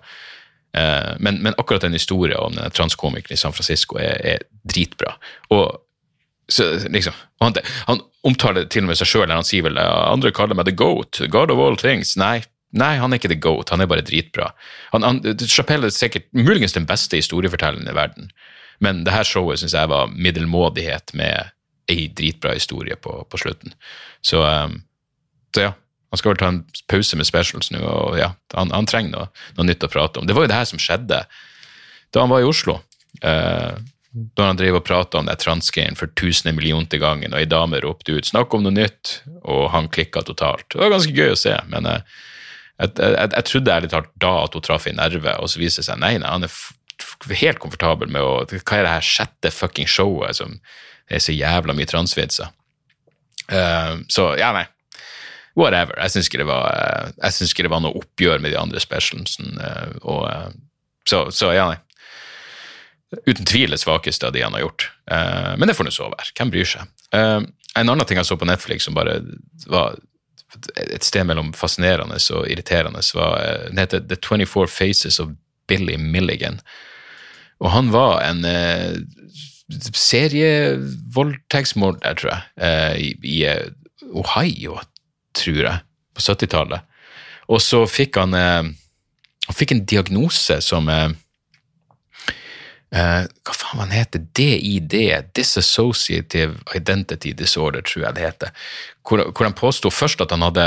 [0.76, 5.14] Uh, men, men, akkurat den historien om denne transkomikeren i San Francisco er, er dritbra.
[5.54, 5.78] Og
[6.48, 7.56] så, liksom, han,
[7.88, 11.20] han, omtaler til og med seg sjøl, han sier vel andre kaller meg the goat,
[11.32, 12.14] god of all things.
[12.20, 12.42] Nei,
[12.76, 14.50] nei, han er ikke the goat, han er bare dritbra.
[14.92, 18.32] Han, han, Chapelle er sikkert muligens den beste historiefortelleren i verden,
[18.80, 21.50] Men det her showet syns jeg var middelmådighet med
[21.90, 23.72] ei dritbra historie på, på slutten.
[24.22, 24.82] Så, um,
[25.54, 25.72] så ja,
[26.08, 29.28] han skal vel ta en pause med specials nå, og ja, han, han trenger noe,
[29.58, 30.28] noe, nytt å prate om.
[30.28, 31.22] Det var jo det her som skjedde
[32.14, 32.78] da han var i Oslo.
[33.20, 33.74] Eh,
[34.10, 36.56] da han drev og prater om det transgame for tusende
[36.88, 40.64] til gangen, og ei dame ropte ut 'snakk om noe nytt', og han klikka totalt.
[40.70, 42.00] Det var ganske gøy å se, men uh,
[42.80, 45.82] jeg, jeg, jeg, trodde ærlig talt da at hun traff en nerve, og så viser
[45.82, 49.50] det seg nei, nei, han er helt komfortabel med å Hva er det her sjette
[49.50, 50.58] fucking showet som
[51.10, 52.48] er så jævla mye transvitser?
[53.52, 54.66] Uh, så ja, nei.
[55.58, 55.96] Whatever.
[55.98, 59.72] Jeg syns ikke, ikke, det var noe oppgjør med de andre specialsene.
[60.04, 60.48] Uh,
[61.08, 61.82] så, så, ja, nei
[63.24, 64.84] uten tvil det svakeste av de han har gjort.
[65.56, 66.32] Men det får nå så være.
[66.36, 66.90] Hvem bryr seg?
[67.16, 69.14] En annen ting jeg så på Netflix som bare
[69.70, 69.96] var
[70.76, 75.28] et sted mellom fascinerende og irriterende, var Den heter The 24 Faces of
[75.68, 76.60] Billy Milligan.
[77.60, 78.44] Og han var en
[79.94, 83.46] serievoldtektsmorder, tror jeg, i
[84.12, 84.78] Ohio,
[85.36, 87.00] tror jeg, på 70-tallet.
[87.48, 90.90] Og så fikk han, han fikk en diagnose som
[92.88, 94.94] Uh, hva faen han heter DID,
[95.36, 98.54] Disassociative Identity Disorder, tror jeg det heter.
[99.04, 100.64] Hvor, hvor han påsto først at han hadde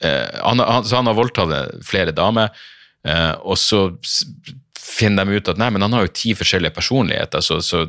[0.00, 2.48] han, han, han, har voldtatt flere damer,
[3.00, 3.86] og så
[4.80, 7.84] finner de ut at nei, men han har jo ti forskjellige personligheter, så, så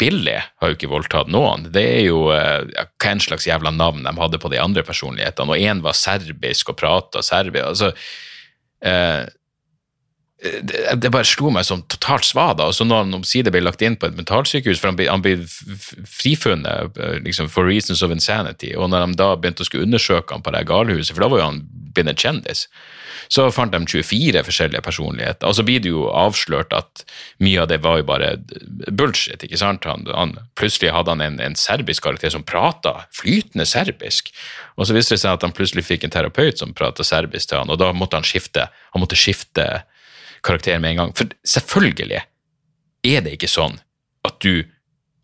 [0.00, 1.68] Billy har jo ikke voldtatt noen.
[1.72, 5.70] Det er jo hva en slags jævla navn de hadde på de andre personlighetene, og
[5.70, 7.64] én var serbisk og prata serbisk.
[7.70, 7.92] altså
[8.82, 9.28] det,
[10.42, 12.66] det, bare slo meg som totalt svada.
[12.66, 15.22] Og så når han omsider ble lagt inn på et mentalsykehus, for han ble, han
[15.22, 15.36] ble
[16.08, 20.42] frifunnet liksom, for reasons of insanity, og når de da begynte å skulle undersøke han
[20.42, 22.66] på det galehuset, for da var jo han blitt en kjendis,
[23.32, 25.48] så fant de 24 forskjellige personligheter.
[25.48, 27.04] Og så blir det jo avslørt at
[27.44, 28.32] mye av det var jo bare
[28.90, 29.44] bullshit.
[29.44, 29.86] ikke sant?
[29.88, 34.32] Han, han, plutselig hadde han en, en serbisk karakter som prata flytende serbisk.
[34.76, 37.62] Og så viste det seg at han plutselig fikk en terapeut som prata serbisk til
[37.62, 38.66] han, og da måtte han skifte.
[38.92, 39.68] Han måtte skifte
[40.44, 41.16] karakter med en gang.
[41.16, 42.22] For selvfølgelig
[43.02, 43.80] er det ikke sånn
[44.26, 44.64] at du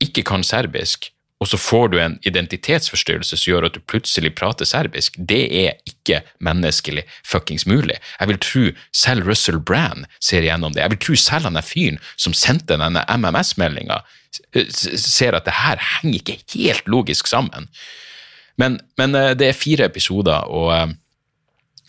[0.03, 4.67] ikke kan serbisk, og så får du en identitetsforstyrrelse som gjør at du plutselig prater
[4.67, 5.15] serbisk.
[5.19, 7.95] Det er ikke menneskelig fuckings mulig.
[8.19, 10.83] Jeg vil tro selv Russell Brand ser igjennom det.
[10.83, 14.01] Jeg vil tro selv han er fyren som sendte denne MMS-meldinga,
[14.75, 17.71] ser at det her henger ikke helt logisk sammen.
[18.59, 20.97] Men, men eh, det er fire episoder, og eh,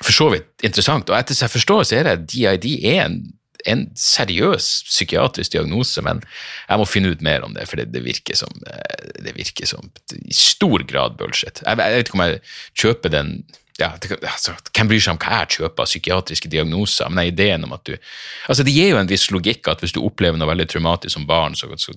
[0.04, 1.10] for så vidt interessant.
[1.10, 3.20] Og etter jeg forstår, så er det DID er en,
[3.68, 6.22] en, seriøs psykiatrisk diagnose, men
[6.70, 9.70] jeg må finne ut mer om det, for det, det, virker, som, eh, det virker
[9.70, 11.64] som i stor grad bullshit.
[11.66, 12.44] Jeg, jeg vet ikke om jeg
[12.84, 13.34] kjøper den
[13.80, 17.12] ja, altså, Hvem bryr seg om hva jeg kjøper av psykiatriske diagnoser?
[17.14, 20.02] Men ideen om at du altså Det gir jo en viss logikk at hvis du
[20.04, 21.96] opplever noe veldig traumatisk som barn, så, så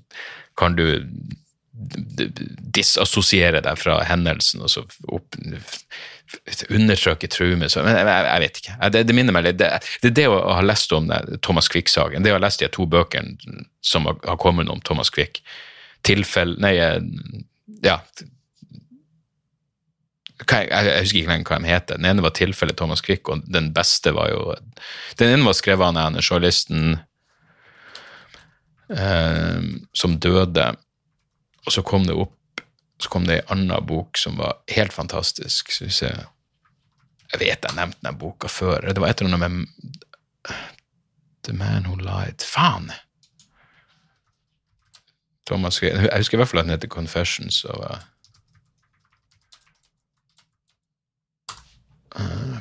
[0.58, 0.84] kan du
[1.72, 5.38] disassosiere deg fra hendelsen og så opp,
[6.72, 8.76] undersøke Men jeg, jeg, vet ikke.
[8.92, 9.70] Det, det, minner meg litt Det,
[10.08, 12.24] er det å ha lest om det, Thomas Quick-saken.
[12.24, 15.42] Det å ha lest de to bøkene som har, kommet om Thomas Quick.
[16.04, 17.00] Tilfell Nei, eh,
[17.84, 18.00] ja
[20.42, 21.98] jeg, jeg, husker ikke lenger hva de heter.
[22.00, 24.54] Den ene var tilfellet Thomas Quick, og den beste var jo
[25.20, 26.96] Den ene var skrevet av journalisten
[28.90, 29.60] eh,
[29.94, 30.72] som døde,
[31.66, 32.38] og så kom det opp
[33.02, 35.72] så kom det ei anna bok som var helt fantastisk.
[35.72, 36.26] synes ser
[37.32, 38.92] Jeg vet jeg nevnte den boka før.
[38.92, 39.66] Det var et eller annet med
[41.42, 42.92] The Man Who Lied Faen!
[45.46, 47.64] Thomas, jeg husker i hvert fall at den heter Confessions.
[47.64, 47.98] Og,
[52.14, 52.58] uh,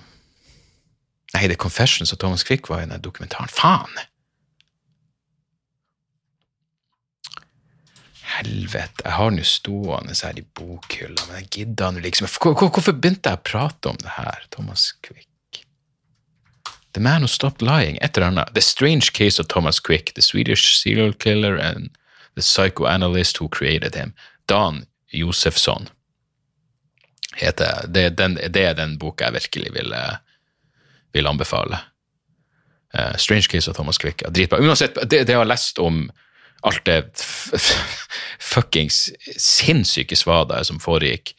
[1.36, 3.50] nei, det er Confessions og Thomas Quick var i den dokumentaren.
[3.50, 4.02] Faen!
[8.42, 13.32] Helvete, jeg har nå stående her i bokhylla, men jeg gidder nå liksom Hvorfor begynte
[13.32, 15.28] jeg å prate om det her, Thomas Quick?
[16.94, 18.54] The Man Who Stopped Lying, et eller annet.
[18.54, 21.90] The Strange Case of Thomas Quick, The Swedish Serial Killer and
[22.36, 24.14] The Psychoanalyst Who Created Him.
[24.46, 25.88] Dan Josefsson
[27.36, 28.10] heter det.
[28.10, 29.96] Den, det er den boka jeg virkelig vil,
[31.14, 31.80] vil anbefale.
[32.92, 34.24] Uh, Strange Case of Thomas Quick.
[34.52, 36.10] Uansett, det, det jeg har lest om
[36.68, 37.00] alt det
[38.52, 41.34] fuckings sinnssyke svadaet som foregikk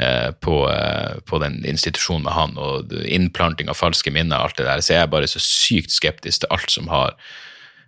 [0.00, 4.60] eh, på, eh, på, den institusjonen med han, og innplanting av falske minner og alt
[4.60, 7.18] det der, så jeg er bare så sykt skeptisk til alt som har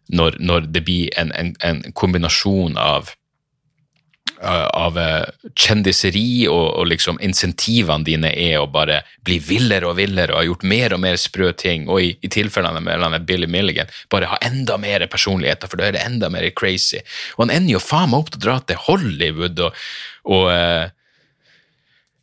[0.08, 3.08] Når, når det blir en, en, en kombinasjon av
[4.42, 10.34] av eh, kjendiseri, og, og liksom insentivene dine er å bare bli villere og villere
[10.34, 13.90] og ha gjort mer og mer sprø ting, og i, i tilfellene med, Billy Milligan,
[14.12, 17.00] bare ha enda mer personligheter, for da er det enda mer crazy.
[17.36, 19.82] Og han ender jo faen meg opp til å dra til Hollywood og,
[20.36, 20.46] og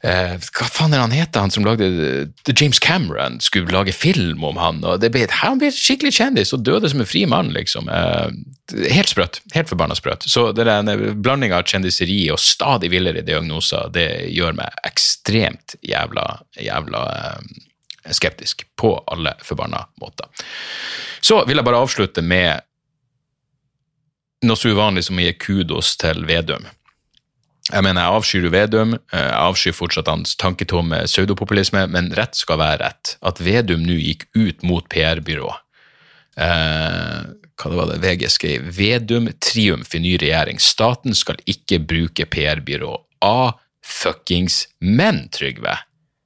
[0.03, 1.87] eh, Eh, hva faen er han heter, han som lagde
[2.43, 6.65] The James Cameron skulle lage film om han, og ble, han ble skikkelig kjendis og
[6.67, 7.87] døde som en fri mann, liksom.
[7.87, 8.33] Eh,
[8.91, 9.39] helt sprøtt.
[9.55, 10.27] Helt forbanna sprøtt.
[10.27, 10.73] Så der
[11.15, 16.27] blandinga av kjendiseri og stadig villere diagnoser, det gjør meg ekstremt jævla,
[16.59, 20.45] jævla eh, skeptisk på alle forbanna måter.
[21.23, 22.59] Så vil jeg bare avslutte med
[24.43, 26.67] noe så uvanlig som å gi kudos til Vedum.
[27.71, 32.59] Jeg mener, jeg avskyr Vedum, eh, jeg avskyr fortsatt hans tanketomme pseudopopulisme, men rett skal
[32.59, 33.15] være rett.
[33.23, 35.53] At Vedum nå gikk ut mot PR-byrå.
[36.43, 37.21] Eh,
[37.55, 38.67] hva det var det VG skrev?
[38.75, 40.59] Vedum triumf i ny regjering.
[40.59, 42.97] Staten skal ikke bruke PR-byrå.
[43.23, 45.77] A fuckings men, Trygve.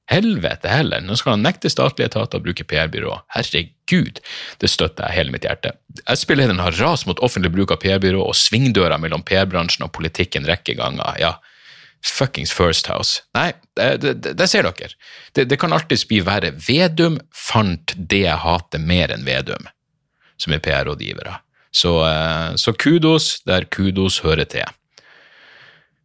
[0.08, 3.12] Helvete heller, nå skal han nekte statlige etater å bruke PR-byrå.
[3.34, 5.72] Herregud, det støtter jeg hele mitt hjerte.
[6.12, 10.76] SP-lederen har rast mot offentlig bruk av PR-byrå og svingdøra mellom PR-bransjen og politikken rekke
[10.78, 11.16] ganger.
[11.20, 11.32] Ja,
[12.04, 13.22] fuckings First House.
[13.34, 14.94] Nei, det, det, det ser dere.
[15.32, 16.52] Det, det kan alltids bli verre.
[16.68, 19.68] Vedum fant det jeg hater mer enn Vedum,
[20.36, 21.40] som er PR-rådgivere.
[21.70, 24.68] Så, eh, så kudos der kudos hører til.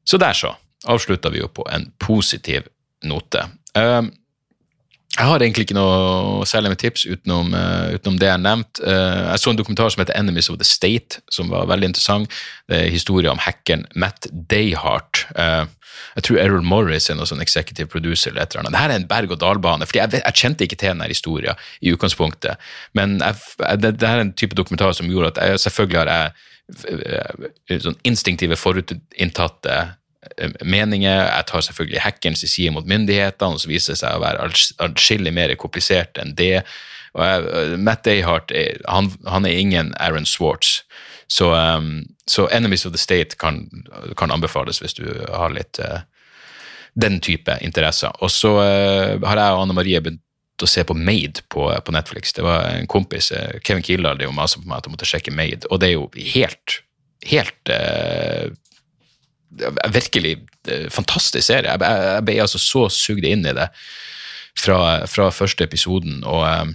[0.04, 2.68] Så der, så, avslutta vi jo på en positiv
[3.08, 3.46] note.
[3.78, 4.04] Uh,
[5.14, 8.82] jeg har egentlig ikke noe særlig med tips utenom, uh, utenom det jeg har nevnt.
[8.82, 12.32] Uh, jeg så en dokumentar som heter 'Enemies of the State', som var veldig interessant.
[12.68, 15.28] Det er historie om hackeren Matt Dayhart.
[15.38, 15.66] Uh,
[16.16, 18.32] jeg tror Errol Morris er noen sånn executive producer.
[18.32, 18.74] eller et eller annet.
[18.74, 19.86] Dette er en berg-og-dal-bane.
[19.86, 22.58] for jeg, jeg, kjente ikke til denne historien i utgangspunktet.
[22.94, 23.36] Men jeg,
[23.82, 26.34] det, det, er en type dokumentar som gjorde at jeg, selvfølgelig har
[27.70, 29.98] jeg sånn instinktive forutinntatte
[30.66, 31.20] meninger.
[31.28, 34.50] Jeg tar selvfølgelig hackerens side mot myndighetene, og så viser det seg å være
[34.86, 36.64] atskillig mer komplisert enn det.
[37.14, 38.54] Og jeg, eh, Matt Dayhart
[38.90, 40.82] han, han, er ingen Aaron Swartz.
[41.28, 43.64] Så, um, så, Enemies of the State kan,
[44.18, 46.04] kan, anbefales hvis du har litt uh,
[47.00, 48.14] den type interesser.
[48.22, 50.22] Og så uh, har jeg og Anne Marie begynt
[50.62, 52.36] å se på Made på, på Netflix.
[52.38, 55.34] Det var en kompis, uh, Kevin Kildahl, det maste på meg at jeg måtte sjekke
[55.34, 56.80] Made, og det er jo helt,
[57.30, 57.74] helt
[59.94, 60.38] virkelig
[60.68, 61.72] eh, fantastisk serie.
[61.72, 63.68] Jeg, jeg, ble altså så sugd inn i det
[64.60, 66.24] fra, fra første episoden.
[66.24, 66.74] og um,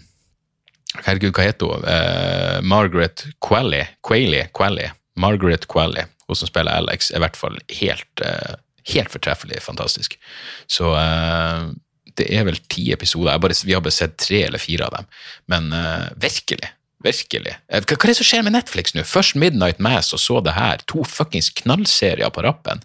[1.04, 1.84] Herregud, hva heter hun?
[1.84, 3.90] Uh, Margaret Qualley.
[4.06, 4.92] Qualley, Qualley.
[5.18, 8.56] Margaret Qualley, hun som spiller Alex, er i hvert fall helt, uh,
[8.94, 10.16] helt fortreffelig fantastisk.
[10.70, 11.68] Så uh,
[12.18, 13.38] det er vel ti episoder.
[13.42, 15.10] Bare, vi har bare sett tre eller fire av dem.
[15.52, 15.68] Men
[16.18, 16.66] virkelig,
[17.04, 17.54] Virkelig.
[17.70, 19.04] Eh, hva, hva er det som skjer med Netflix nå?
[19.06, 20.82] Først Midnight Mass og så det her.
[20.90, 22.82] To fuckings knallserier på rappen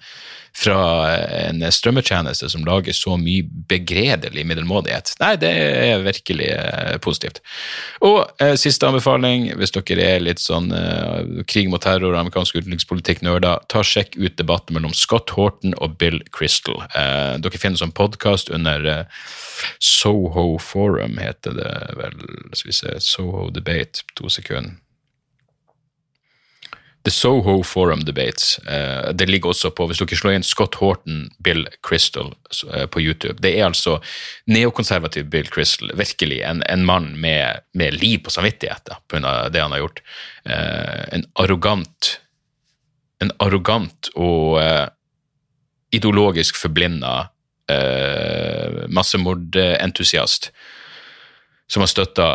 [0.55, 5.15] fra en strømmetjeneste som lager så mye begredelig middelmådighet.
[5.21, 7.41] Nei, det er virkelig eh, positivt.
[8.05, 12.61] Og eh, siste anbefaling, hvis dere er litt sånn eh, krig mot terror og amerikansk
[12.61, 16.83] utenrikspolitikk-nerder, ta sjekk ut debatten mellom Scott Horton og Bill Crystal.
[16.93, 19.25] Eh, dere finner sånn podkast under eh,
[19.81, 22.17] Soho Forum heter det vel.
[22.53, 24.77] Skal vi se Soho Debate, to sekunder.
[27.03, 28.59] The Soho Forum Debates.
[28.59, 33.03] Uh, det ligger også på, hvis dere slår inn Scott Horton, Bill Crystal uh, på
[33.03, 33.35] YouTube.
[33.43, 33.97] Det er altså
[34.47, 39.49] neokonservativ Bill Crystal, virkelig en, en mann med, med, liv på samvittighet pga.
[39.51, 39.99] det han har gjort.
[40.47, 42.19] Uh, en arrogant
[43.23, 44.57] en arrogant og
[45.95, 47.29] ideologisk forblinda
[48.91, 50.49] massemordentusiast
[51.71, 52.27] som har støtta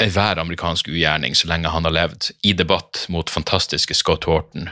[0.00, 4.68] enhver amerikansk ugjerning så lenge han har levd, i debatt mot fantastiske Scott Horton,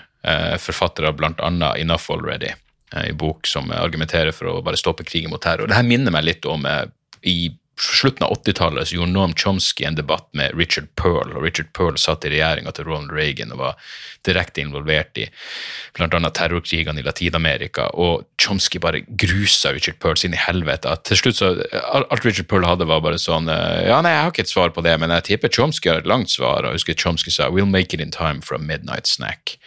[0.61, 1.51] forfatter av bl.a.
[1.77, 2.53] Enough Already,
[2.93, 5.69] en i bok som argumenterer for å bare stoppe krigen mot terror.
[5.69, 6.67] Dette minner meg litt om
[7.25, 11.97] i slutten av 80-tallet gjorde Noam Chomsky en debatt med Richard Pearl, og Richard Pearl
[11.99, 13.79] satt i regjeringa til Ronald Reagan og var
[14.25, 15.27] direkte involvert i
[15.97, 16.31] bl.a.
[16.31, 20.95] terrorkrigene i Latin-Amerika, og Chomsky bare grusa Richard Pearl sin i helvete.
[21.09, 21.51] Til slutt så,
[21.93, 24.75] Alt Richard Pearl hadde, var bare sånn eh, Ja, nei, jeg har ikke et svar
[24.75, 27.51] på det, men jeg tipper Chomsky har et langt svar, og jeg husker Chomsky sa
[27.51, 29.59] We'll make it in time for a midnight snack.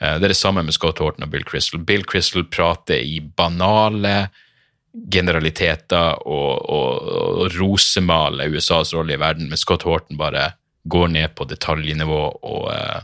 [0.00, 1.80] Eh, det er det samme med Scott Horton og Bill Crystal.
[1.80, 4.30] Bill Crystal prater i banale
[4.92, 7.10] generaliteter og, og,
[7.40, 10.52] og rosemale USAs rolle i verden, men Scott Horton bare
[10.90, 13.02] går ned på detaljnivå og, eh,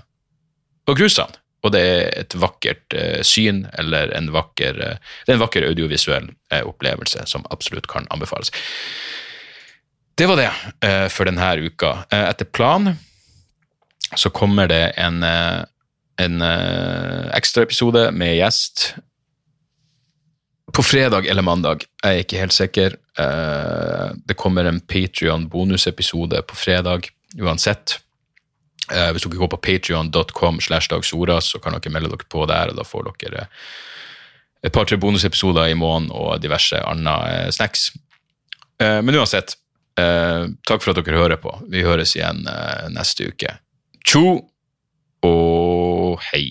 [0.91, 1.37] og gruser han.
[1.66, 5.64] Og det er et vakkert uh, syn, eller en vakker, uh, det er en vakker
[5.66, 6.28] audiovisuell
[6.61, 8.53] opplevelse som absolutt kan anbefales.
[10.16, 12.07] Det var det for denne uka.
[12.09, 12.95] etter planen
[14.16, 16.45] så kommer det en, en
[17.37, 18.95] ekstraepisode med gjest
[20.77, 21.87] på fredag eller mandag.
[22.05, 22.97] Jeg er ikke helt sikker.
[23.18, 27.09] Eh, det kommer en Patrion-bonusepisode på fredag
[27.41, 27.95] uansett.
[28.93, 32.68] Eh, hvis dere går på patrion.com, slash så kan dere melde dere på der.
[32.68, 33.47] og Da får dere
[34.62, 37.93] et par-tre bonusepisoder i måneden og diverse andre snacks.
[38.79, 39.55] Men uansett,
[39.97, 41.53] takk for at dere hører på.
[41.70, 42.43] Vi høres igjen
[42.93, 43.55] neste uke.
[44.05, 44.43] Tjo
[45.22, 46.51] og hei.